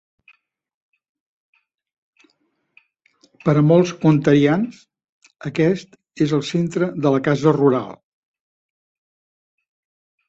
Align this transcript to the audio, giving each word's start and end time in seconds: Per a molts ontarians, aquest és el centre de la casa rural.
Per 3.43 3.55
a 3.61 3.63
molts 3.73 3.93
ontarians, 4.13 4.79
aquest 5.51 5.95
és 6.27 6.35
el 6.39 6.45
centre 6.51 6.91
de 7.05 7.13
la 7.17 7.21
casa 7.31 7.55
rural. 7.61 7.97